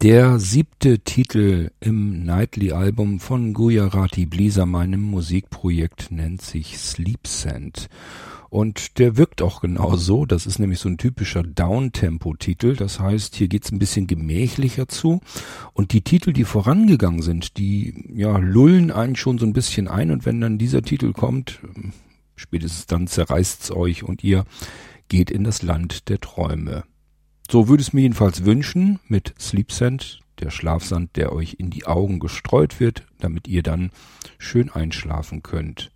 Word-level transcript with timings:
Der 0.00 0.38
siebte 0.38 1.00
Titel 1.00 1.72
im 1.80 2.22
Nightly-Album 2.22 3.18
von 3.18 3.52
Gujarati 3.52 4.26
Blisa, 4.26 4.64
meinem 4.64 5.00
Musikprojekt, 5.00 6.12
nennt 6.12 6.40
sich 6.40 6.78
Sleep 6.78 7.26
Sand. 7.26 7.88
Und 8.48 9.00
der 9.00 9.16
wirkt 9.16 9.42
auch 9.42 9.60
genau 9.60 9.96
so. 9.96 10.24
Das 10.24 10.46
ist 10.46 10.60
nämlich 10.60 10.78
so 10.78 10.88
ein 10.88 10.98
typischer 10.98 11.42
Downtempo-Titel. 11.42 12.76
Das 12.76 13.00
heißt, 13.00 13.34
hier 13.34 13.48
geht's 13.48 13.72
ein 13.72 13.80
bisschen 13.80 14.06
gemächlicher 14.06 14.86
zu. 14.86 15.20
Und 15.72 15.92
die 15.92 16.02
Titel, 16.02 16.32
die 16.32 16.44
vorangegangen 16.44 17.22
sind, 17.22 17.58
die 17.58 18.04
ja 18.14 18.38
lullen 18.38 18.92
einen 18.92 19.16
schon 19.16 19.38
so 19.38 19.46
ein 19.46 19.52
bisschen 19.52 19.88
ein. 19.88 20.12
Und 20.12 20.24
wenn 20.24 20.40
dann 20.40 20.58
dieser 20.58 20.82
Titel 20.82 21.12
kommt, 21.12 21.58
spätestens 22.36 22.86
dann 22.86 23.08
zerreißt's 23.08 23.72
euch 23.72 24.04
und 24.04 24.22
ihr 24.22 24.44
geht 25.08 25.32
in 25.32 25.42
das 25.42 25.62
Land 25.62 26.08
der 26.08 26.20
Träume. 26.20 26.84
So 27.50 27.66
würde 27.66 27.80
es 27.80 27.94
mir 27.94 28.02
jedenfalls 28.02 28.44
wünschen 28.44 29.00
mit 29.08 29.34
Sleep 29.40 29.72
Sand, 29.72 30.20
der 30.40 30.50
Schlafsand, 30.50 31.16
der 31.16 31.32
euch 31.32 31.56
in 31.58 31.70
die 31.70 31.86
Augen 31.86 32.18
gestreut 32.18 32.78
wird, 32.78 33.06
damit 33.20 33.48
ihr 33.48 33.62
dann 33.62 33.90
schön 34.36 34.70
einschlafen 34.70 35.42
könnt. 35.42 35.90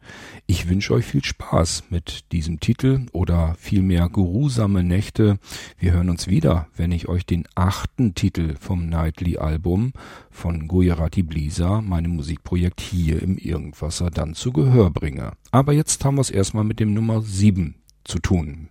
Ich 0.47 0.70
wünsche 0.70 0.95
euch 0.95 1.05
viel 1.05 1.23
Spaß 1.23 1.84
mit 1.91 2.33
diesem 2.33 2.59
Titel 2.59 3.05
oder 3.12 3.55
vielmehr 3.59 4.09
geruhsame 4.09 4.83
Nächte. 4.83 5.38
Wir 5.78 5.92
hören 5.92 6.09
uns 6.09 6.27
wieder, 6.27 6.69
wenn 6.75 6.91
ich 6.91 7.06
euch 7.09 7.27
den 7.27 7.47
achten 7.55 8.14
Titel 8.14 8.56
vom 8.59 8.89
Nightly 8.89 9.37
Album 9.37 9.92
von 10.30 10.66
Gujarati 10.66 11.23
Blisa, 11.23 11.83
meinem 11.83 12.16
Musikprojekt 12.16 12.80
hier 12.80 13.23
im 13.23 13.37
Irgendwasser, 13.37 14.11
dann 14.11 14.33
zu 14.33 14.53
Gehör 14.53 14.91
bringe. 14.91 15.33
Aber 15.50 15.75
jetzt 15.75 16.03
haben 16.03 16.16
wir 16.16 16.23
es 16.23 16.30
erstmal 16.30 16.64
mit 16.64 16.80
dem 16.80 16.95
Nummer 16.95 17.20
sieben 17.20 17.75
zu 18.05 18.19
tun. 18.20 18.69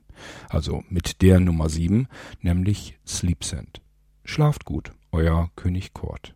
Also 0.49 0.83
mit 0.89 1.21
der 1.21 1.39
Nummer 1.39 1.69
7, 1.69 2.07
nämlich 2.41 2.97
Sleep 3.05 3.43
Sand. 3.43 3.81
Schlaft 4.23 4.65
gut, 4.65 4.91
euer 5.11 5.49
König 5.55 5.93
Kort. 5.93 6.35